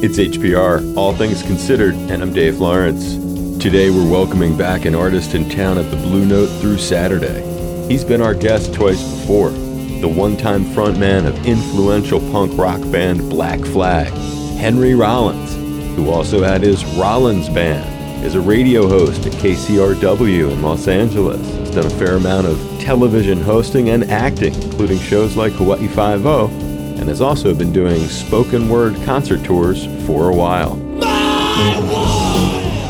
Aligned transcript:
It's 0.00 0.16
HPR, 0.16 0.96
All 0.96 1.12
Things 1.12 1.42
Considered, 1.42 1.92
and 1.92 2.22
I'm 2.22 2.32
Dave 2.32 2.60
Lawrence. 2.60 3.14
Today 3.60 3.90
we're 3.90 4.08
welcoming 4.08 4.56
back 4.56 4.84
an 4.84 4.94
artist 4.94 5.34
in 5.34 5.50
town 5.50 5.76
at 5.76 5.90
the 5.90 5.96
Blue 5.96 6.24
Note 6.24 6.46
through 6.60 6.78
Saturday. 6.78 7.42
He's 7.88 8.04
been 8.04 8.22
our 8.22 8.32
guest 8.32 8.72
twice 8.72 9.02
before, 9.02 9.50
the 9.50 10.06
one-time 10.06 10.66
frontman 10.66 11.26
of 11.26 11.44
influential 11.44 12.20
punk 12.30 12.56
rock 12.56 12.80
band 12.92 13.28
Black 13.28 13.58
Flag, 13.58 14.12
Henry 14.56 14.94
Rollins, 14.94 15.52
who 15.96 16.10
also 16.10 16.44
had 16.44 16.62
his 16.62 16.84
Rollins 16.96 17.48
Band, 17.48 18.24
is 18.24 18.36
a 18.36 18.40
radio 18.40 18.86
host 18.86 19.26
at 19.26 19.32
KCRW 19.32 20.52
in 20.52 20.62
Los 20.62 20.86
Angeles. 20.86 21.44
He's 21.58 21.72
done 21.72 21.86
a 21.86 21.90
fair 21.90 22.14
amount 22.14 22.46
of 22.46 22.56
television 22.78 23.40
hosting 23.40 23.88
and 23.88 24.04
acting, 24.04 24.54
including 24.62 25.00
shows 25.00 25.34
like 25.34 25.54
Hawaii 25.54 25.88
Five-O 25.88 26.67
and 26.98 27.08
has 27.08 27.20
also 27.20 27.54
been 27.54 27.72
doing 27.72 28.00
spoken 28.08 28.68
word 28.68 28.94
concert 29.04 29.44
tours 29.44 29.86
for 30.06 30.30
a 30.30 30.34
while. 30.34 30.76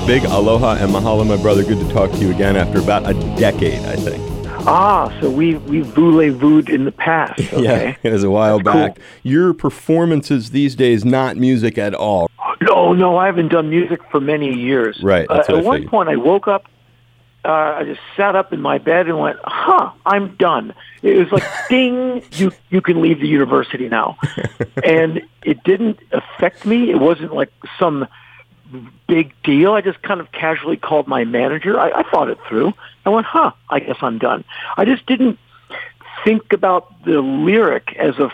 Big 0.07 0.25
aloha 0.25 0.77
and 0.81 0.91
mahalo, 0.93 1.27
my 1.27 1.37
brother. 1.37 1.63
Good 1.63 1.87
to 1.87 1.93
talk 1.93 2.11
to 2.13 2.19
you 2.19 2.31
again 2.31 2.57
after 2.57 2.79
about 2.79 3.09
a 3.09 3.13
decade, 3.39 3.79
I 3.85 3.97
think. 3.97 4.23
Ah, 4.67 5.15
so 5.21 5.31
we 5.31 5.57
we 5.57 5.81
voulez-vous 5.83 6.61
in 6.69 6.85
the 6.85 6.93
past. 6.93 7.41
Okay. 7.53 7.63
yeah, 7.63 7.95
it 8.03 8.13
was 8.13 8.25
a 8.25 8.31
while 8.31 8.59
That's 8.59 8.75
back. 8.75 8.95
cool. 8.97 9.05
Your 9.23 9.53
performances 9.55 10.51
these 10.51 10.75
days, 10.75 11.05
not 11.05 11.37
music 11.37 11.77
at 11.79 11.95
all. 11.95 12.31
No, 12.63 12.93
no, 12.95 13.17
I 13.19 13.27
haven't 13.27 13.49
done 13.49 13.69
music 13.71 14.01
for 14.11 14.21
many 14.21 14.53
years. 14.53 14.99
Right, 15.03 15.27
Uh, 15.31 15.45
at 15.49 15.65
one 15.65 15.87
point, 15.89 16.09
I 16.09 16.17
woke 16.17 16.49
up. 16.49 16.65
Uh, 17.45 17.77
I 17.79 17.85
just 17.85 18.01
sat 18.17 18.35
up 18.35 18.53
in 18.53 18.61
my 18.61 18.79
bed 18.79 19.07
and 19.07 19.19
went, 19.19 19.39
"Huh, 19.45 19.93
I'm 20.05 20.35
done." 20.37 20.75
It 21.03 21.17
was 21.17 21.33
like, 21.33 21.45
"Ding! 21.69 22.23
You 22.33 22.53
you 22.71 22.81
can 22.81 23.01
leave 23.01 23.21
the 23.21 23.29
university 23.29 23.89
now," 23.89 24.19
and 24.85 25.23
it 25.45 25.63
didn't 25.65 26.01
affect 26.13 26.67
me. 26.67 26.91
It 26.91 26.99
wasn't 26.99 27.33
like 27.33 27.53
some 27.79 28.07
big 29.07 29.33
deal. 29.43 29.73
I 29.73 29.81
just 29.81 30.03
kind 30.03 30.21
of 30.21 30.31
casually 30.33 30.77
called 30.77 31.07
my 31.07 31.25
manager. 31.25 31.79
I, 31.79 31.91
I 31.91 32.03
thought 32.11 32.29
it 32.29 32.39
through. 32.49 32.75
I 33.07 33.11
went, 33.11 33.27
"Huh, 33.27 33.53
I 33.71 33.81
guess 33.81 33.97
I'm 34.03 34.19
done." 34.19 34.45
I 34.77 34.85
just 34.85 35.07
didn't 35.07 35.39
think 36.25 36.53
about 36.53 37.05
the 37.05 37.21
lyric 37.21 37.95
as 37.97 38.19
a 38.19 38.31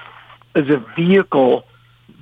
as 0.55 0.69
a 0.71 0.79
vehicle 0.97 1.65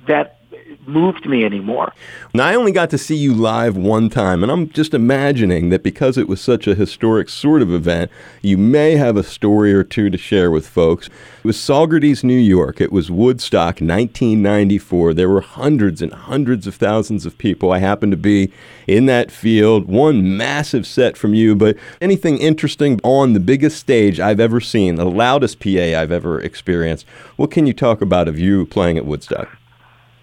that 0.07 0.39
moved 0.85 1.25
me 1.25 1.43
anymore. 1.43 1.93
Now, 2.33 2.47
I 2.47 2.55
only 2.55 2.71
got 2.71 2.89
to 2.91 2.97
see 2.97 3.15
you 3.15 3.33
live 3.33 3.75
one 3.75 4.09
time, 4.09 4.43
and 4.43 4.51
I'm 4.51 4.69
just 4.69 4.93
imagining 4.93 5.69
that 5.69 5.83
because 5.83 6.17
it 6.17 6.27
was 6.27 6.41
such 6.41 6.67
a 6.67 6.75
historic 6.75 7.29
sort 7.29 7.61
of 7.61 7.73
event, 7.73 8.11
you 8.41 8.57
may 8.57 8.95
have 8.95 9.17
a 9.17 9.23
story 9.23 9.73
or 9.73 9.83
two 9.83 10.09
to 10.09 10.17
share 10.17 10.51
with 10.51 10.67
folks. 10.67 11.07
It 11.07 11.45
was 11.45 11.57
Saugerties, 11.57 12.23
New 12.23 12.37
York. 12.37 12.79
It 12.79 12.91
was 12.91 13.11
Woodstock, 13.11 13.81
1994. 13.81 15.13
There 15.13 15.29
were 15.29 15.41
hundreds 15.41 16.01
and 16.01 16.13
hundreds 16.13 16.67
of 16.67 16.75
thousands 16.75 17.25
of 17.25 17.37
people. 17.37 17.71
I 17.71 17.79
happened 17.79 18.11
to 18.13 18.17
be 18.17 18.51
in 18.87 19.05
that 19.07 19.31
field. 19.31 19.87
One 19.87 20.37
massive 20.37 20.87
set 20.87 21.17
from 21.17 21.33
you, 21.33 21.55
but 21.55 21.77
anything 22.01 22.37
interesting 22.37 22.99
on 23.03 23.33
the 23.33 23.39
biggest 23.39 23.77
stage 23.77 24.19
I've 24.19 24.39
ever 24.39 24.61
seen, 24.61 24.95
the 24.95 25.05
loudest 25.05 25.59
PA 25.59 25.69
I've 25.69 26.11
ever 26.11 26.39
experienced. 26.39 27.05
What 27.35 27.51
can 27.51 27.67
you 27.67 27.73
talk 27.73 28.01
about 28.01 28.27
of 28.27 28.39
you 28.39 28.65
playing 28.65 28.97
at 28.97 29.05
Woodstock? 29.05 29.49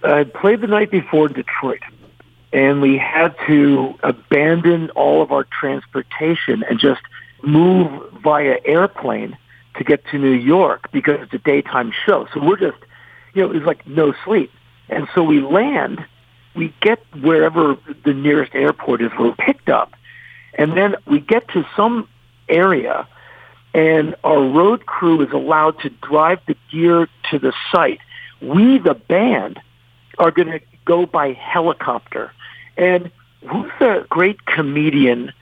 I 0.02 0.24
played 0.24 0.60
the 0.60 0.66
night 0.66 0.90
before 0.90 1.28
Detroit, 1.28 1.82
and 2.52 2.80
we 2.80 2.96
had 2.96 3.34
to 3.46 3.94
abandon 4.02 4.90
all 4.90 5.22
of 5.22 5.30
our 5.30 5.44
transportation 5.44 6.64
and 6.68 6.78
just 6.78 7.02
move 7.42 8.12
via 8.22 8.58
airplane 8.64 9.36
to 9.76 9.84
get 9.84 10.04
to 10.06 10.18
New 10.18 10.32
York 10.32 10.90
because 10.92 11.20
it's 11.20 11.32
a 11.32 11.38
daytime 11.38 11.92
show. 12.06 12.26
So 12.34 12.42
we're 12.42 12.58
just, 12.58 12.78
you 13.34 13.42
know, 13.42 13.50
it 13.50 13.54
was 13.54 13.64
like 13.64 13.86
no 13.86 14.14
sleep. 14.24 14.50
And 14.88 15.06
so 15.14 15.22
we 15.22 15.40
land, 15.40 16.04
we 16.54 16.74
get 16.80 17.00
wherever 17.20 17.76
the 18.04 18.12
nearest 18.12 18.54
airport 18.54 19.02
is, 19.02 19.10
we're 19.18 19.34
picked 19.34 19.68
up, 19.68 19.92
and 20.54 20.76
then 20.76 20.96
we 21.06 21.20
get 21.20 21.46
to 21.48 21.64
some 21.76 22.08
area, 22.48 23.06
and 23.72 24.16
our 24.24 24.42
road 24.42 24.86
crew 24.86 25.22
is 25.22 25.30
allowed 25.32 25.78
to 25.80 25.90
drive 25.90 26.40
the 26.48 26.56
gear 26.72 27.08
to 27.30 27.38
the 27.38 27.52
site. 27.70 28.00
We, 28.40 28.78
the 28.78 28.94
band, 28.94 29.60
are 30.20 30.30
going 30.30 30.48
to 30.48 30.60
go 30.84 31.06
by 31.06 31.32
helicopter. 31.32 32.30
And 32.76 33.10
who's 33.48 33.72
the 33.80 34.06
great 34.08 34.46
comedian 34.46 35.32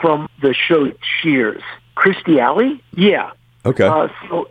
from 0.00 0.28
the 0.42 0.52
show 0.52 0.92
Cheers? 1.22 1.62
Kirstie 1.96 2.38
Alley? 2.38 2.82
Yeah. 2.94 3.30
Okay. 3.64 3.86
Uh, 3.86 4.08
so 4.28 4.48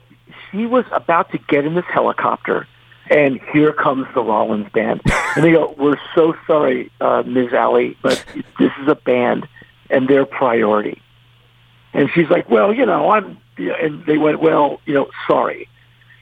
she 0.50 0.66
was 0.66 0.86
about 0.92 1.32
to 1.32 1.38
get 1.38 1.66
in 1.66 1.76
this 1.76 1.86
helicopter, 1.94 2.68
and 3.10 3.40
here 3.54 3.72
comes 3.74 4.08
the 4.16 4.24
Rollins 4.24 4.70
band. 4.74 5.02
And 5.36 5.44
they 5.44 5.52
go, 5.52 5.76
"We're 5.78 6.00
so 6.16 6.36
sorry, 6.48 6.92
uh, 7.00 7.24
Ms. 7.26 7.54
Alley, 7.54 7.98
but 8.02 8.24
this 8.60 8.72
is 8.82 8.88
a 8.88 8.96
band, 8.96 9.48
and 9.90 10.08
their 10.08 10.26
priority." 10.26 11.02
And 11.94 12.10
she's 12.14 12.30
like, 12.30 12.50
"Well, 12.50 12.74
you 12.74 12.86
know, 12.86 13.12
I'm," 13.12 13.38
and 13.58 14.06
they 14.06 14.18
went, 14.18 14.40
"Well, 14.40 14.82
you 14.86 14.94
know, 14.94 15.08
sorry." 15.28 15.70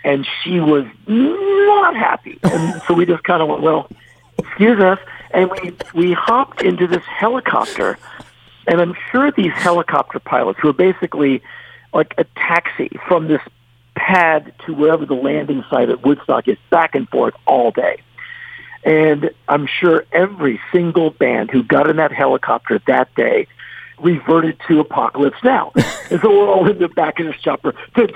And 0.04 0.28
she 0.42 0.60
was 0.60 0.86
not 1.08 1.96
happy, 1.96 2.38
and 2.44 2.82
so 2.88 2.94
we 2.94 3.06
just 3.06 3.24
kind 3.24 3.42
of 3.42 3.48
went, 3.48 3.62
"Well, 3.62 3.90
excuse 4.38 4.80
us," 4.82 5.00
and 5.32 5.50
we 5.50 5.74
we 5.94 6.14
hopped 6.14 6.62
into 6.62 6.88
this 6.88 7.04
helicopter, 7.04 7.98
and 8.68 8.82
I'm 8.82 8.96
sure 9.12 9.32
these 9.32 9.54
helicopter 9.54 10.20
pilots 10.20 10.60
who 10.62 10.70
are 10.70 10.74
basically 10.74 11.42
like 11.94 12.14
a 12.18 12.26
taxi 12.36 12.90
from 13.08 13.28
this 13.28 13.42
pad 13.96 14.54
to 14.66 14.74
wherever 14.74 15.06
the 15.06 15.14
landing 15.14 15.64
site 15.70 15.90
at 15.90 16.06
Woodstock 16.06 16.48
is, 16.48 16.58
back 16.70 16.96
and 16.96 17.08
forth 17.10 17.36
all 17.46 17.72
day. 17.72 18.02
And 18.84 19.32
I'm 19.48 19.68
sure 19.68 20.06
every 20.12 20.60
single 20.72 21.12
band 21.12 21.52
who 21.52 21.64
got 21.64 21.90
in 21.90 21.96
that 21.98 22.12
helicopter 22.12 22.82
that 22.88 23.14
day 23.16 23.48
reverted 24.04 24.58
to 24.68 24.80
Apocalypse 24.80 25.38
Now. 25.44 25.72
and 26.12 26.22
so 26.22 26.30
we're 26.30 26.48
all 26.48 26.70
in 26.70 26.78
the 26.78 26.90
back 26.90 27.20
of 27.20 27.26
this 27.28 27.38
chopper. 27.38 27.74
The 27.96 28.08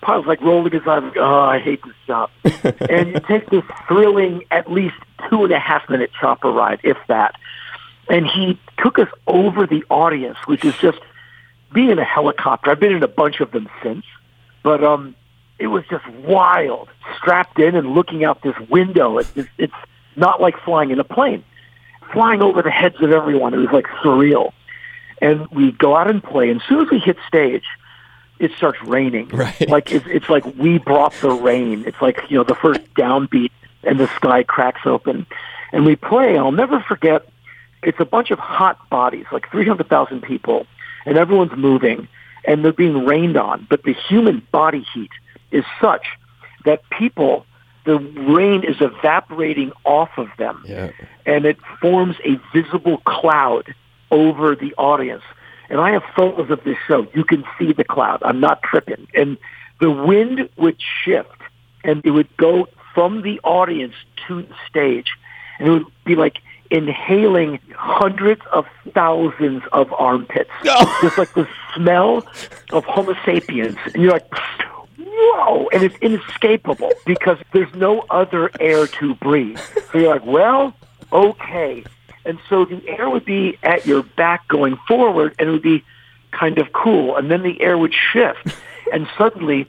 pilot's 0.00 0.26
like 0.28 0.40
rolling 0.40 0.72
his 0.72 0.86
eyes, 0.86 1.02
like, 1.02 1.16
oh, 1.16 1.40
I 1.40 1.58
hate 1.58 1.80
this 1.84 1.94
job. 2.06 2.30
and 2.88 3.12
you 3.12 3.20
take 3.26 3.50
this 3.50 3.64
thrilling, 3.88 4.44
at 4.50 4.70
least 4.70 4.94
two 5.30 5.44
and 5.44 5.52
a 5.52 5.58
half 5.58 5.88
minute 5.88 6.10
chopper 6.18 6.50
ride, 6.50 6.80
if 6.84 6.96
that. 7.08 7.34
And 8.08 8.26
he 8.26 8.58
took 8.78 8.98
us 8.98 9.08
over 9.26 9.66
the 9.66 9.82
audience, 9.88 10.36
which 10.46 10.64
is 10.64 10.76
just 10.76 10.98
being 11.72 11.98
a 11.98 12.04
helicopter. 12.04 12.70
I've 12.70 12.80
been 12.80 12.94
in 12.94 13.02
a 13.02 13.08
bunch 13.08 13.40
of 13.40 13.50
them 13.50 13.68
since, 13.82 14.04
but 14.62 14.84
um, 14.84 15.14
it 15.58 15.68
was 15.68 15.84
just 15.88 16.06
wild. 16.18 16.88
Strapped 17.16 17.58
in 17.58 17.74
and 17.74 17.94
looking 17.94 18.24
out 18.24 18.42
this 18.42 18.56
window. 18.68 19.18
It's 19.18 19.32
it's, 19.34 19.48
it's 19.56 19.74
not 20.16 20.40
like 20.40 20.58
flying 20.60 20.90
in 20.90 21.00
a 21.00 21.04
plane. 21.04 21.42
Flying 22.14 22.40
over 22.40 22.62
the 22.62 22.70
heads 22.70 22.96
of 23.00 23.12
everyone. 23.12 23.52
It 23.52 23.58
was 23.58 23.70
like 23.72 23.86
surreal. 24.02 24.52
And 25.20 25.46
we 25.48 25.72
go 25.72 25.94
out 25.96 26.08
and 26.08 26.22
play. 26.22 26.50
And 26.50 26.60
as 26.60 26.66
soon 26.66 26.80
as 26.84 26.90
we 26.90 26.98
hit 26.98 27.18
stage, 27.28 27.64
it 28.38 28.52
starts 28.56 28.82
raining. 28.82 29.28
Right. 29.28 29.68
Like 29.68 29.92
it's 29.92 30.06
it's 30.06 30.28
like 30.28 30.44
we 30.56 30.78
brought 30.78 31.12
the 31.20 31.30
rain. 31.30 31.84
It's 31.86 32.00
like 32.00 32.20
you 32.30 32.36
know 32.38 32.44
the 32.44 32.54
first 32.54 32.80
downbeat 32.94 33.50
and 33.82 33.98
the 33.98 34.08
sky 34.16 34.42
cracks 34.42 34.82
open, 34.86 35.26
and 35.72 35.84
we 35.84 35.96
play. 35.96 36.30
And 36.30 36.38
I'll 36.38 36.52
never 36.52 36.80
forget. 36.80 37.26
It's 37.82 38.00
a 38.00 38.04
bunch 38.04 38.30
of 38.30 38.38
hot 38.38 38.88
bodies, 38.88 39.26
like 39.30 39.50
three 39.50 39.66
hundred 39.66 39.88
thousand 39.88 40.22
people, 40.22 40.66
and 41.04 41.18
everyone's 41.18 41.56
moving, 41.56 42.08
and 42.44 42.64
they're 42.64 42.72
being 42.72 43.04
rained 43.04 43.36
on. 43.36 43.66
But 43.68 43.82
the 43.82 43.92
human 43.92 44.46
body 44.50 44.86
heat 44.94 45.10
is 45.50 45.64
such 45.80 46.06
that 46.64 46.82
people, 46.90 47.46
the 47.84 47.98
rain 47.98 48.64
is 48.64 48.76
evaporating 48.80 49.72
off 49.84 50.10
of 50.16 50.28
them, 50.38 50.64
Yeah. 50.66 50.90
and 51.26 51.44
it 51.44 51.58
forms 51.80 52.16
a 52.24 52.38
visible 52.52 52.98
cloud 53.04 53.74
over 54.10 54.54
the 54.54 54.74
audience. 54.76 55.22
And 55.70 55.80
I 55.80 55.90
have 55.92 56.02
photos 56.16 56.50
of 56.50 56.62
this 56.64 56.76
show. 56.86 57.06
You 57.14 57.24
can 57.24 57.44
see 57.58 57.72
the 57.72 57.84
cloud. 57.84 58.22
I'm 58.22 58.40
not 58.40 58.62
tripping. 58.62 59.06
And 59.14 59.38
the 59.80 59.90
wind 59.90 60.48
would 60.56 60.76
shift, 61.04 61.40
and 61.82 62.04
it 62.04 62.10
would 62.10 62.34
go 62.36 62.68
from 62.94 63.22
the 63.22 63.40
audience 63.44 63.94
to 64.28 64.42
the 64.42 64.54
stage, 64.68 65.12
and 65.58 65.68
it 65.68 65.70
would 65.70 65.86
be 66.04 66.14
like 66.14 66.38
inhaling 66.70 67.58
hundreds 67.76 68.40
of 68.52 68.66
thousands 68.94 69.62
of 69.72 69.92
armpits. 69.92 70.50
Just 71.02 71.18
like 71.18 71.32
the 71.34 71.46
smell 71.74 72.26
of 72.72 72.84
Homo 72.84 73.14
sapiens. 73.24 73.76
And 73.92 74.02
you're 74.02 74.12
like, 74.12 74.26
whoa, 75.14 75.68
and 75.72 75.82
it's 75.82 75.96
inescapable 76.00 76.92
because 77.06 77.38
there's 77.52 77.72
no 77.74 78.04
other 78.10 78.50
air 78.60 78.86
to 78.86 79.14
breathe. 79.16 79.58
So 79.92 79.98
you're 79.98 80.14
like, 80.14 80.26
well, 80.26 80.74
okay. 81.12 81.84
And 82.24 82.38
so 82.48 82.64
the 82.64 82.82
air 82.88 83.08
would 83.10 83.24
be 83.24 83.58
at 83.62 83.86
your 83.86 84.02
back 84.02 84.48
going 84.48 84.78
forward, 84.88 85.34
and 85.38 85.48
it 85.48 85.52
would 85.52 85.62
be 85.62 85.84
kind 86.30 86.58
of 86.58 86.72
cool. 86.72 87.16
And 87.16 87.30
then 87.30 87.42
the 87.42 87.60
air 87.60 87.76
would 87.76 87.94
shift, 87.94 88.54
and 88.92 89.06
suddenly 89.16 89.66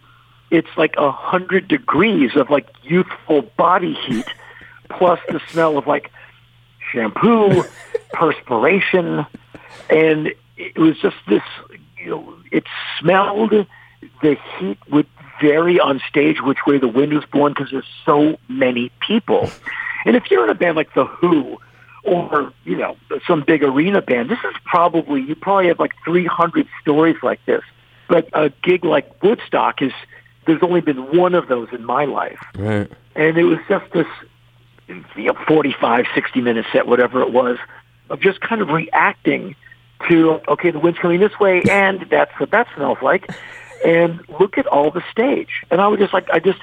it's 0.51 0.69
like 0.77 0.95
a 0.97 1.11
hundred 1.11 1.67
degrees 1.67 2.35
of 2.35 2.49
like 2.49 2.67
youthful 2.83 3.41
body 3.57 3.93
heat, 3.93 4.27
plus 4.89 5.19
the 5.29 5.41
smell 5.51 5.77
of 5.77 5.87
like 5.87 6.11
shampoo, 6.91 7.63
perspiration, 8.13 9.25
and 9.89 10.33
it 10.57 10.77
was 10.77 10.97
just 10.99 11.17
this. 11.27 11.43
You 11.97 12.11
know, 12.11 12.33
it 12.51 12.65
smelled. 12.99 13.65
The 14.21 14.37
heat 14.59 14.77
would 14.89 15.07
vary 15.41 15.79
on 15.79 16.01
stage 16.07 16.41
which 16.41 16.59
way 16.65 16.77
the 16.77 16.87
wind 16.87 17.13
was 17.13 17.25
blowing 17.25 17.53
because 17.53 17.71
there's 17.71 17.85
so 18.05 18.37
many 18.47 18.91
people. 18.99 19.49
And 20.05 20.15
if 20.15 20.29
you're 20.29 20.43
in 20.43 20.49
a 20.49 20.55
band 20.55 20.75
like 20.75 20.93
The 20.93 21.05
Who 21.05 21.57
or, 22.03 22.53
you 22.63 22.77
know, 22.77 22.97
some 23.27 23.41
big 23.41 23.63
arena 23.63 24.01
band, 24.01 24.29
this 24.29 24.39
is 24.39 24.55
probably, 24.63 25.21
you 25.21 25.35
probably 25.35 25.67
have 25.67 25.79
like 25.79 25.93
300 26.05 26.67
stories 26.81 27.17
like 27.23 27.43
this. 27.45 27.63
But 28.07 28.29
a 28.33 28.51
gig 28.61 28.85
like 28.85 29.23
Woodstock 29.23 29.81
is, 29.81 29.91
there's 30.45 30.61
only 30.61 30.81
been 30.81 31.17
one 31.17 31.33
of 31.33 31.47
those 31.47 31.69
in 31.71 31.83
my 31.83 32.05
life. 32.05 32.39
Right. 32.55 32.91
And 33.15 33.37
it 33.37 33.45
was 33.45 33.57
just 33.67 33.91
this, 33.93 34.07
you 34.87 35.03
know, 35.15 35.33
45, 35.47 36.05
60 36.13 36.41
minute 36.41 36.65
set, 36.71 36.85
whatever 36.85 37.21
it 37.21 37.31
was, 37.31 37.57
of 38.09 38.19
just 38.19 38.41
kind 38.41 38.61
of 38.61 38.69
reacting 38.69 39.55
to, 40.07 40.39
okay, 40.47 40.69
the 40.69 40.79
wind's 40.79 40.99
coming 40.99 41.19
this 41.19 41.39
way, 41.39 41.63
and 41.69 42.05
that's 42.09 42.31
what 42.39 42.51
that 42.51 42.67
smells 42.75 42.99
like. 43.01 43.27
And 43.83 44.21
look 44.39 44.57
at 44.57 44.67
all 44.67 44.91
the 44.91 45.03
stage. 45.11 45.63
And 45.71 45.81
I 45.81 45.87
would 45.87 45.99
just 45.99 46.13
like, 46.13 46.29
I 46.29 46.39
just 46.39 46.59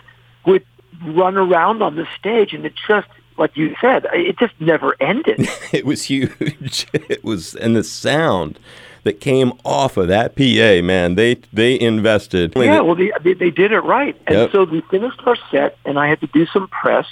would 0.47 0.64
run 1.05 1.37
around 1.37 1.82
on 1.82 1.97
the 1.97 2.06
stage, 2.19 2.53
and 2.53 2.64
it 2.64 2.75
just, 2.88 3.09
like 3.38 3.56
you 3.56 3.75
said, 3.81 4.06
it 4.12 4.38
just 4.38 4.55
never 4.61 4.97
ended. 5.00 5.49
it 5.73 5.85
was 5.85 6.05
huge. 6.05 6.87
It 6.94 7.25
was, 7.25 7.55
and 7.55 7.75
the 7.76 7.85
sound 7.85 8.59
that 9.05 9.20
came 9.20 9.53
off 9.64 9.97
of 9.97 10.09
that 10.09 10.37
PA, 10.37 10.85
man, 10.85 11.17
they 11.17 11.35
they 11.53 11.79
invested. 11.79 12.53
Yeah, 12.56 12.81
well, 12.81 12.94
they 12.94 13.12
they, 13.23 13.35
they 13.35 13.50
did 13.50 13.73
it 13.73 13.81
right, 13.81 14.17
and 14.26 14.37
Yep. 14.37 14.53
so 14.53 14.64
we 14.64 14.81
finished 14.82 15.20
our 15.26 15.37
set, 15.50 15.76
and 15.85 15.99
I 15.99 16.06
had 16.09 16.20
to 16.20 16.29
do 16.29 16.47
some 16.47 16.69
press, 16.69 17.06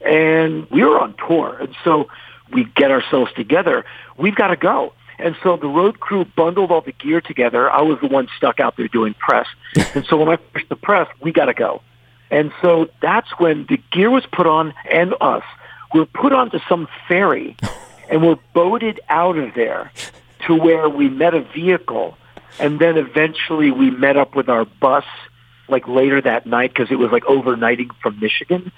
and 0.00 0.68
we 0.70 0.82
were 0.84 1.00
on 1.00 1.14
tour, 1.26 1.56
and 1.60 1.74
so 1.84 2.08
we 2.52 2.64
get 2.76 2.90
ourselves 2.90 3.32
together. 3.34 3.84
We've 4.16 4.34
got 4.34 4.48
to 4.48 4.56
go. 4.56 4.92
And 5.18 5.36
so 5.42 5.56
the 5.56 5.68
road 5.68 6.00
crew 6.00 6.24
bundled 6.24 6.70
all 6.70 6.82
the 6.82 6.92
gear 6.92 7.20
together. 7.20 7.70
I 7.70 7.82
was 7.82 7.98
the 8.00 8.08
one 8.08 8.28
stuck 8.36 8.60
out 8.60 8.76
there 8.76 8.88
doing 8.88 9.14
press. 9.14 9.46
and 9.94 10.04
so 10.06 10.16
when 10.16 10.28
I 10.28 10.36
finished 10.36 10.68
the 10.68 10.76
press, 10.76 11.08
we 11.20 11.32
got 11.32 11.46
to 11.46 11.54
go. 11.54 11.82
And 12.30 12.52
so 12.60 12.88
that's 13.00 13.28
when 13.38 13.66
the 13.68 13.80
gear 13.92 14.10
was 14.10 14.26
put 14.26 14.46
on 14.46 14.74
and 14.90 15.14
us. 15.20 15.44
We're 15.94 16.06
put 16.06 16.32
onto 16.32 16.58
some 16.68 16.88
ferry 17.08 17.56
and 18.10 18.26
we're 18.26 18.38
boated 18.52 19.00
out 19.08 19.38
of 19.38 19.54
there 19.54 19.92
to 20.46 20.54
where 20.54 20.88
we 20.88 21.08
met 21.08 21.34
a 21.34 21.40
vehicle. 21.40 22.16
And 22.58 22.78
then 22.78 22.96
eventually 22.96 23.70
we 23.70 23.90
met 23.90 24.16
up 24.16 24.34
with 24.34 24.48
our 24.48 24.64
bus 24.64 25.04
like 25.68 25.86
later 25.88 26.20
that 26.20 26.46
night 26.46 26.72
because 26.72 26.90
it 26.90 26.96
was 26.96 27.10
like 27.10 27.24
overnighting 27.24 27.90
from 28.02 28.20
Michigan. 28.20 28.72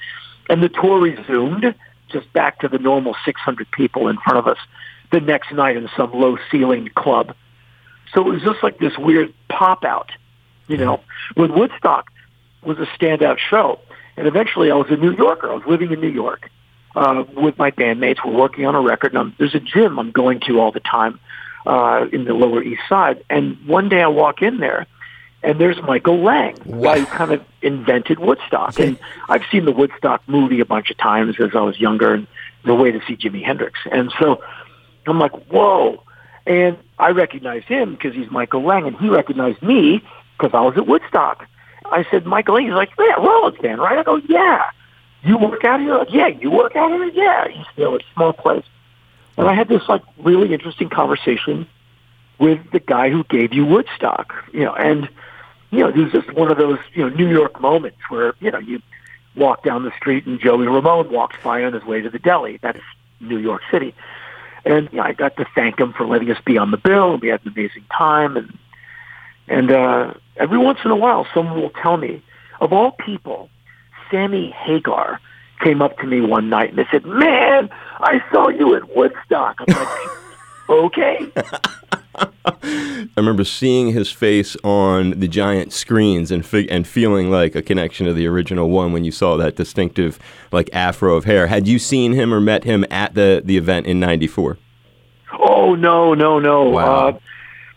And 0.48 0.62
the 0.62 0.68
tour 0.68 1.00
resumed 1.00 1.74
just 2.08 2.32
back 2.32 2.60
to 2.60 2.68
the 2.68 2.78
normal 2.78 3.14
600 3.24 3.70
people 3.70 4.08
in 4.08 4.16
front 4.18 4.38
of 4.38 4.46
us 4.46 4.58
the 5.10 5.20
next 5.20 5.52
night 5.52 5.76
in 5.76 5.88
some 5.96 6.12
low 6.12 6.36
ceilinged 6.50 6.94
club. 6.94 7.34
So 8.14 8.26
it 8.26 8.32
was 8.32 8.42
just 8.42 8.62
like 8.62 8.78
this 8.78 8.96
weird 8.98 9.32
pop 9.48 9.84
out, 9.84 10.10
you 10.66 10.76
know, 10.76 11.00
with 11.36 11.50
Woodstock 11.50 12.10
was 12.62 12.78
a 12.78 12.86
standout 12.86 13.38
show. 13.38 13.80
And 14.16 14.26
eventually 14.26 14.70
I 14.70 14.74
was 14.74 14.90
a 14.90 14.96
New 14.96 15.12
Yorker. 15.12 15.50
I 15.50 15.54
was 15.54 15.66
living 15.66 15.92
in 15.92 16.00
New 16.00 16.08
York 16.08 16.50
uh, 16.96 17.24
with 17.36 17.56
my 17.58 17.70
bandmates. 17.70 18.16
We're 18.24 18.36
working 18.36 18.66
on 18.66 18.74
a 18.74 18.80
record. 18.80 19.12
And 19.12 19.18
I'm, 19.18 19.34
there's 19.38 19.54
a 19.54 19.60
gym 19.60 19.98
I'm 19.98 20.10
going 20.10 20.40
to 20.40 20.60
all 20.60 20.72
the 20.72 20.80
time 20.80 21.20
uh, 21.66 22.06
in 22.12 22.24
the 22.24 22.34
Lower 22.34 22.62
East 22.62 22.82
Side. 22.88 23.22
And 23.30 23.64
one 23.66 23.88
day 23.88 24.02
I 24.02 24.08
walk 24.08 24.42
in 24.42 24.58
there, 24.58 24.86
and 25.42 25.60
there's 25.60 25.80
Michael 25.82 26.22
Lang, 26.22 26.56
who 26.62 27.06
kind 27.06 27.32
of 27.32 27.44
invented 27.62 28.18
Woodstock. 28.18 28.80
And 28.80 28.98
I've 29.28 29.44
seen 29.52 29.66
the 29.66 29.72
Woodstock 29.72 30.22
movie 30.26 30.60
a 30.60 30.66
bunch 30.66 30.90
of 30.90 30.96
times 30.96 31.36
as 31.38 31.50
I 31.54 31.60
was 31.60 31.78
younger, 31.78 32.14
and 32.14 32.26
the 32.64 32.74
way 32.74 32.90
to 32.90 33.00
see 33.06 33.16
Jimi 33.16 33.44
Hendrix. 33.44 33.78
And 33.90 34.12
so 34.18 34.42
I'm 35.10 35.18
like, 35.18 35.32
whoa. 35.48 36.02
And 36.46 36.78
I 36.98 37.10
recognized 37.10 37.66
him 37.66 37.94
because 37.94 38.14
he's 38.14 38.30
Michael 38.30 38.62
Lang, 38.62 38.86
and 38.86 38.96
he 38.96 39.08
recognized 39.08 39.62
me 39.62 40.02
because 40.36 40.54
I 40.54 40.60
was 40.60 40.76
at 40.76 40.86
Woodstock. 40.86 41.46
I 41.86 42.06
said, 42.10 42.26
Michael 42.26 42.54
Lang. 42.54 42.66
He's 42.66 42.74
like, 42.74 42.90
yeah, 42.98 43.14
Rollins 43.14 43.58
band, 43.58 43.80
right? 43.80 43.98
I 43.98 44.02
go, 44.02 44.16
yeah. 44.28 44.70
You 45.22 45.36
work 45.36 45.64
out 45.64 45.80
here? 45.80 45.98
Like, 45.98 46.12
yeah. 46.12 46.28
You 46.28 46.50
work 46.50 46.76
out 46.76 46.90
here? 46.90 47.04
Yeah. 47.06 47.48
He's 47.48 47.66
still 47.72 47.96
a 47.96 48.00
small 48.14 48.32
place. 48.32 48.64
And 49.36 49.46
I 49.46 49.54
had 49.54 49.68
this 49.68 49.88
like 49.88 50.02
really 50.18 50.52
interesting 50.52 50.88
conversation 50.88 51.66
with 52.38 52.58
the 52.72 52.80
guy 52.80 53.10
who 53.10 53.24
gave 53.24 53.52
you 53.52 53.64
Woodstock, 53.64 54.34
you 54.52 54.64
know, 54.64 54.74
and 54.74 55.08
you 55.70 55.80
know, 55.80 55.88
it 55.88 55.96
was 55.96 56.12
just 56.12 56.32
one 56.32 56.50
of 56.50 56.58
those, 56.58 56.78
you 56.94 57.02
know, 57.02 57.14
New 57.14 57.28
York 57.28 57.60
moments 57.60 57.98
where, 58.08 58.34
you 58.40 58.50
know, 58.50 58.58
you 58.58 58.80
walk 59.36 59.62
down 59.62 59.84
the 59.84 59.92
street 59.96 60.26
and 60.26 60.40
Joey 60.40 60.66
Ramone 60.66 61.10
walks 61.10 61.36
by 61.44 61.62
on 61.64 61.72
his 61.72 61.84
way 61.84 62.00
to 62.00 62.10
the 62.10 62.18
deli. 62.18 62.58
That's 62.62 62.80
New 63.20 63.38
York 63.38 63.62
City. 63.70 63.94
And 64.68 64.88
you 64.92 64.98
know, 64.98 65.04
I 65.04 65.14
got 65.14 65.36
to 65.38 65.46
thank 65.54 65.80
him 65.80 65.94
for 65.94 66.06
letting 66.06 66.30
us 66.30 66.38
be 66.44 66.58
on 66.58 66.70
the 66.70 66.76
bill. 66.76 67.16
We 67.16 67.28
had 67.28 67.40
an 67.44 67.52
amazing 67.52 67.84
time 67.96 68.36
and 68.36 68.58
and 69.48 69.70
uh 69.72 70.14
every 70.36 70.58
once 70.58 70.78
in 70.84 70.90
a 70.90 70.96
while 70.96 71.26
someone 71.32 71.60
will 71.60 71.72
tell 71.82 71.96
me, 71.96 72.22
of 72.60 72.72
all 72.72 72.92
people, 72.92 73.48
Sammy 74.10 74.50
Hagar 74.50 75.20
came 75.60 75.80
up 75.80 75.96
to 75.98 76.06
me 76.06 76.20
one 76.20 76.50
night 76.50 76.68
and 76.68 76.78
they 76.78 76.86
said, 76.90 77.06
Man, 77.06 77.70
I 77.98 78.22
saw 78.30 78.48
you 78.48 78.74
at 78.74 78.94
Woodstock. 78.94 79.56
I'm 79.66 79.74
like, 79.74 80.08
Okay. 80.68 81.32
I 82.44 83.08
remember 83.16 83.44
seeing 83.44 83.92
his 83.92 84.10
face 84.10 84.56
on 84.64 85.10
the 85.18 85.28
giant 85.28 85.72
screens 85.72 86.30
and 86.30 86.44
fig- 86.44 86.68
and 86.70 86.86
feeling 86.86 87.30
like 87.30 87.54
a 87.54 87.62
connection 87.62 88.06
to 88.06 88.12
the 88.12 88.26
original 88.26 88.70
one 88.70 88.92
when 88.92 89.04
you 89.04 89.12
saw 89.12 89.36
that 89.36 89.56
distinctive 89.56 90.18
like 90.52 90.70
afro 90.72 91.14
of 91.14 91.24
hair. 91.24 91.46
Had 91.46 91.68
you 91.68 91.78
seen 91.78 92.12
him 92.12 92.32
or 92.32 92.40
met 92.40 92.64
him 92.64 92.84
at 92.90 93.14
the 93.14 93.42
the 93.44 93.56
event 93.56 93.86
in 93.86 94.00
'94? 94.00 94.58
Oh 95.38 95.74
no, 95.74 96.14
no, 96.14 96.38
no. 96.38 96.70
Wow. 96.70 97.08
Uh, 97.08 97.18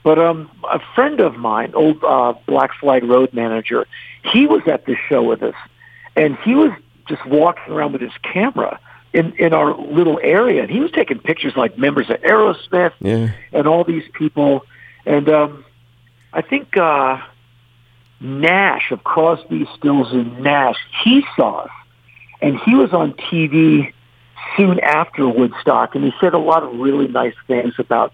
but 0.04 0.18
um, 0.18 0.50
a 0.70 0.80
friend 0.96 1.20
of 1.20 1.36
mine, 1.36 1.74
old 1.76 2.04
uh, 2.04 2.34
Black 2.48 2.72
Flag 2.80 3.04
Road 3.04 3.34
manager, 3.34 3.86
he 4.24 4.48
was 4.48 4.62
at 4.68 4.86
this 4.86 4.98
show 5.08 5.22
with 5.22 5.44
us, 5.44 5.56
and 6.16 6.38
he 6.38 6.56
was 6.56 6.72
just 7.08 7.24
walking 7.26 7.74
around 7.74 7.92
with 7.94 8.02
his 8.02 8.14
camera 8.24 8.80
in 9.14 9.34
in 9.34 9.54
our 9.54 9.76
little 9.76 10.20
area, 10.24 10.62
and 10.62 10.72
he 10.72 10.80
was 10.80 10.92
taking 10.92 11.20
pictures 11.20 11.54
like 11.56 11.78
members 11.78 12.10
of 12.10 12.18
Aerosmith 12.22 12.94
Yeah. 13.00 13.32
and 13.52 13.68
all 13.68 13.84
these 13.84 14.04
people, 14.14 14.66
and 15.06 15.28
um, 15.30 15.66
I 16.34 16.42
think 16.42 16.78
uh, 16.78 17.20
Nash 18.20 18.92
of 18.92 19.04
Crosby, 19.04 19.68
Stills, 19.78 20.12
and 20.14 20.40
Nash, 20.42 20.78
he 21.04 21.26
saw 21.36 21.62
us, 21.64 21.72
and 22.42 22.60
he 22.60 22.76
was 22.76 22.94
on 22.94 23.14
TV 23.14 23.92
soon 24.58 24.80
after 24.80 25.28
Woodstock, 25.28 25.96
and 25.96 26.04
he 26.04 26.14
said 26.20 26.34
a 26.34 26.38
lot 26.40 26.64
of 26.64 26.78
really 26.80 27.08
nice 27.08 27.36
things 27.48 27.74
about 27.80 28.14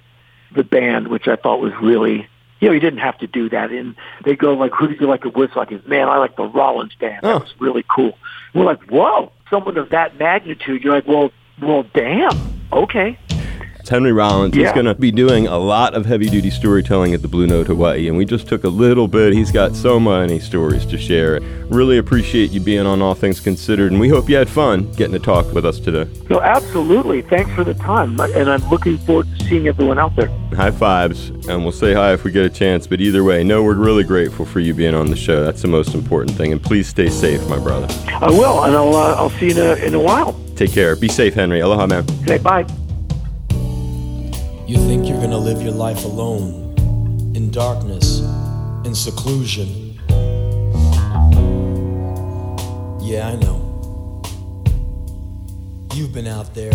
the 0.54 0.64
band, 0.64 1.10
which 1.10 1.28
I 1.28 1.36
thought 1.36 1.60
was 1.60 1.74
really, 1.82 2.28
you 2.59 2.68
know, 2.68 2.74
he 2.74 2.80
didn't 2.80 3.00
have 3.00 3.18
to 3.19 3.27
do 3.27 3.50
that. 3.50 3.71
And 3.71 3.95
they 4.24 4.36
go 4.36 4.54
like, 4.54 4.74
"Who 4.74 4.88
did 4.88 5.00
you 5.00 5.07
like 5.07 5.25
at 5.25 5.36
Woodstock?" 5.36 5.69
He's, 5.69 5.86
"Man, 5.86 6.09
I 6.09 6.18
like 6.18 6.36
the 6.36 6.45
Rollins 6.45 6.95
band. 6.95 7.19
Oh. 7.24 7.33
That 7.33 7.42
was 7.42 7.54
really 7.59 7.86
cool." 7.94 8.18
We're 8.54 8.65
like, 8.65 8.83
"Whoa!" 8.89 9.31
Someone 9.50 9.77
of 9.77 9.89
that 9.89 10.18
magnitude, 10.18 10.84
you're 10.84 10.93
like, 10.93 11.08
"Well, 11.08 11.32
well, 11.62 11.84
damn, 11.93 12.32
okay." 12.72 13.17
It's 13.88 13.91
Henry 13.94 14.12
Rollins. 14.12 14.53
He's 14.53 14.70
going 14.74 14.86
to 14.86 14.96
be 14.96 15.13
doing 15.13 15.48
a 15.48 15.58
lot 15.58 15.94
of 15.94 16.06
heavy 16.06 16.27
duty 16.27 16.50
storytelling 16.50 17.13
at 17.13 17.22
the 17.22 17.29
Blue 17.29 17.48
Note 17.48 17.67
Hawaii, 17.67 18.10
and 18.10 18.17
we 18.17 18.25
just 18.25 18.46
took 18.46 18.65
a 18.65 18.67
little 18.67 19.08
bit. 19.08 19.32
He's 19.32 19.50
got 19.50 19.77
so 19.77 19.98
many 19.98 20.41
stories 20.41 20.86
to 20.88 20.98
share. 20.98 21.39
Really 21.70 21.98
appreciate 21.98 22.51
you 22.51 22.60
being 22.60 22.86
on 22.86 23.01
All 23.01 23.15
Things 23.15 23.39
Considered, 23.39 23.94
and 23.94 24.01
we 24.01 24.10
hope 24.10 24.27
you 24.27 24.36
had 24.36 24.50
fun 24.50 24.91
getting 24.91 25.13
to 25.13 25.20
talk 25.20 25.53
with 25.53 25.65
us 25.65 25.79
today. 25.79 26.06
No, 26.29 26.41
absolutely. 26.41 27.22
Thanks 27.22 27.50
for 27.53 27.63
the 27.63 27.75
time, 27.75 28.20
and 28.20 28.50
I'm 28.50 28.70
looking 28.70 28.98
forward 28.98 29.27
to 29.39 29.46
seeing 29.46 29.70
everyone 29.70 30.00
out 30.00 30.13
there. 30.17 30.27
High 30.53 30.72
fives, 30.72 31.29
and 31.48 31.63
we'll 31.63 31.72
say 31.72 31.94
hi 31.94 32.12
if 32.12 32.25
we 32.25 32.32
get 32.32 32.44
a 32.44 32.50
chance. 32.50 32.88
But 32.88 33.00
either 33.00 33.24
way, 33.24 33.41
no, 33.46 33.63
we're 33.63 33.75
really 33.75 34.03
grateful 34.03 34.46
for 34.46 34.60
you 34.60 34.74
being 34.74 34.96
on 34.96 35.10
the 35.10 35.15
show. 35.15 35.46
That's 35.46 35.62
the 35.62 35.70
most 35.70 35.96
important 35.96 36.36
thing. 36.36 36.51
And 36.51 36.62
please 36.62 36.89
stay 36.89 37.08
safe, 37.08 37.48
my 37.48 37.58
brother. 37.58 37.88
I 38.10 38.29
will, 38.32 38.65
and 38.65 38.75
I'll 38.75 38.94
uh, 38.94 39.15
I'll 39.15 39.29
see 39.29 39.46
you 39.46 39.51
in 39.51 39.58
a, 39.60 39.74
in 39.75 39.94
a 39.94 40.00
while. 40.01 40.38
Take 40.58 40.74
care. 40.74 40.98
Be 40.98 41.08
safe, 41.08 41.36
Henry. 41.36 41.62
Aloha, 41.62 41.88
man. 41.88 42.06
Say 42.25 42.38
bye. 42.38 42.67
You 44.67 44.75
think 44.75 45.07
you're 45.07 45.21
gonna 45.21 45.38
live 45.38 45.62
your 45.62 45.71
life 45.71 46.03
alone, 46.03 46.75
in 47.33 47.51
darkness, 47.51 48.19
in 48.83 48.93
seclusion. 48.93 49.97
Yeah, 53.00 53.29
I 53.29 53.38
know. 53.38 54.21
You've 55.93 56.12
been 56.13 56.27
out 56.27 56.53
there, 56.53 56.74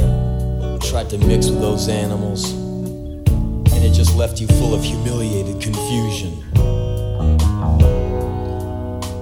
tried 0.81 1.11
to 1.11 1.19
mix 1.19 1.51
with 1.51 1.61
those 1.61 1.91
animals, 1.91 2.53
and 2.55 3.85
it 3.85 3.93
just 3.93 4.17
left 4.17 4.41
you 4.41 4.47
full 4.47 4.73
of 4.73 4.83
humiliated 4.83 5.61
confusion. 5.61 6.33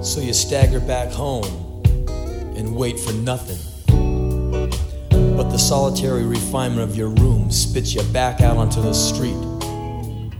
So 0.01 0.21
you 0.21 0.33
stagger 0.33 0.79
back 0.79 1.11
home 1.11 1.83
and 2.57 2.77
wait 2.77 3.01
for 3.01 3.13
nothing. 3.15 3.59
But 5.41 5.49
the 5.49 5.59
solitary 5.59 6.25
refinement 6.25 6.83
of 6.83 6.95
your 6.95 7.09
room 7.09 7.51
spits 7.51 7.95
you 7.95 8.03
back 8.13 8.43
out 8.43 8.59
onto 8.59 8.83
the 8.83 8.93
street. 8.93 9.41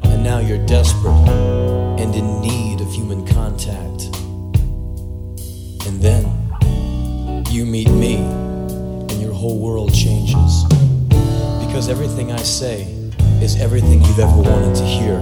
And 0.03 0.23
now 0.23 0.41
you're 0.41 0.63
desperate 0.67 1.15
and 1.99 2.15
in 2.15 2.43
need 2.43 2.83
of 2.83 2.93
human 2.93 3.27
contact. 3.27 4.05
And 5.87 6.03
then 6.03 6.27
you 7.49 7.65
meet 7.65 7.89
me, 7.89 8.17
and 8.17 9.23
your 9.23 9.33
whole 9.33 9.59
world 9.59 9.95
changes. 9.95 10.65
Because 11.65 11.89
everything 11.89 12.31
I 12.31 12.43
say 12.43 12.83
is 13.41 13.59
everything 13.59 14.03
you've 14.03 14.19
ever 14.19 14.37
wanted 14.37 14.75
to 14.77 14.85
hear. 14.85 15.19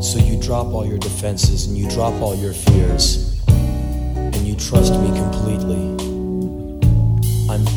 So 0.00 0.18
you 0.18 0.40
drop 0.40 0.68
all 0.68 0.86
your 0.86 0.96
defenses 0.96 1.66
and 1.66 1.76
you 1.76 1.90
drop 1.90 2.14
all 2.22 2.34
your 2.34 2.54
fears. 2.54 3.38
And 3.48 4.48
you 4.48 4.56
trust 4.56 4.94
me 4.94 5.08
completely. 5.08 6.01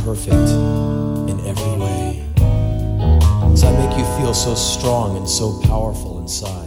Perfect 0.06 0.36
in 1.32 1.40
every 1.48 1.80
way. 1.82 2.24
As 3.52 3.64
I 3.64 3.72
make 3.72 3.98
you 3.98 4.06
feel 4.18 4.36
so 4.36 4.54
strong 4.54 5.18
and 5.18 5.28
so 5.28 5.60
powerful 5.64 6.20
inside, 6.20 6.46
so 6.46 6.65